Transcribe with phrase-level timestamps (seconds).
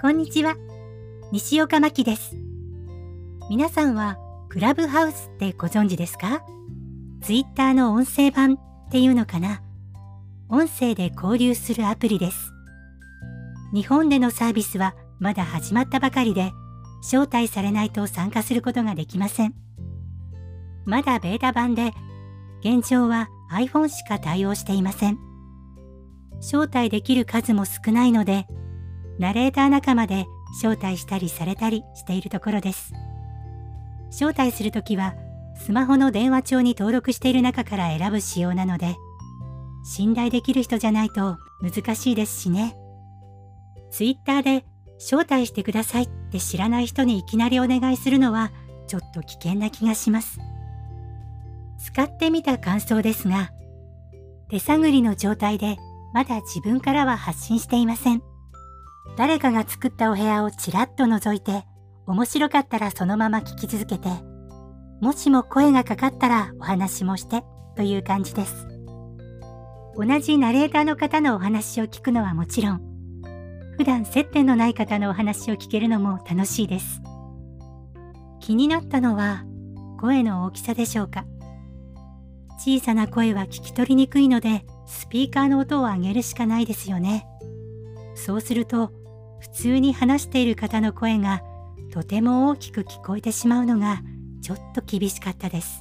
[0.00, 0.56] こんにちは。
[1.30, 2.34] 西岡真希です。
[3.50, 4.16] 皆さんは
[4.48, 6.42] クラブハウスってご存知ですか？
[7.20, 8.58] ツイッターの音声版っ
[8.90, 9.60] ていうのかな？
[10.48, 12.50] 音声で交流するアプリです。
[13.74, 16.50] 日本でのサービスはまだ始まったばかりで、
[17.02, 19.54] 招待されないと参加することができません。
[20.86, 21.92] まだベータ版で、
[22.64, 25.18] 現状は iPhone しか対応していません。
[26.40, 28.46] 招待できる数も少ないので、
[29.20, 30.26] ナレーター仲間で
[30.62, 32.94] 招待したりされたりしているところです。
[34.10, 35.14] 招待するときは、
[35.54, 38.96] スマホの電話帳に登録している中から選ぶ仕様なので、
[39.84, 42.74] 信頼できる人じゃないと難しいですしね。
[43.90, 44.64] ツイッターで
[44.98, 48.52] 招待してくださいって知らない人にいきなりお願いするのは
[48.86, 50.40] ちょっと危険な気がします。
[51.78, 53.50] 使ってみた感想ですが、
[54.48, 55.76] 手探りの状態で
[56.14, 58.29] まだ自分からは発信していません。
[59.16, 61.64] 誰かが作ったお部屋をちらっと覗いて、
[62.06, 64.08] 面白かったらそのまま聞き続けて、
[65.00, 67.42] もしも声がかかったらお話もして
[67.76, 68.66] という感じです。
[69.96, 72.80] 同じナレーターの方のお話を聞くのはもちろん、
[73.76, 77.00] 普段接点のない方のお話を聞けるのも楽しいです。
[78.40, 79.44] 気になったのは
[80.00, 81.24] 声の大きさでしょうか。
[82.58, 87.26] 小さな声は聞き取りにくいので、スピーカーの音を上げるしかないですよね。
[88.24, 88.92] そうすると、
[89.40, 91.42] 普通に話している方の声が
[91.92, 94.02] とても大きく聞こえてしまうのが
[94.42, 95.80] ちょっと厳しかったです。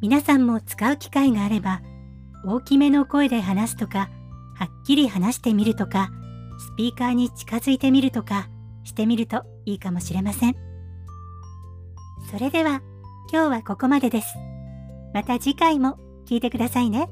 [0.00, 1.80] 皆さんも使う機会があれば、
[2.44, 4.10] 大きめの声で話すとか、
[4.56, 6.10] はっきり話してみるとか、
[6.58, 8.48] スピーカーに近づいてみるとか
[8.84, 10.56] してみるといいかもしれません。
[12.30, 12.82] それでは
[13.32, 14.34] 今日はここまでです。
[15.14, 17.08] また次回も聞いてくださいね。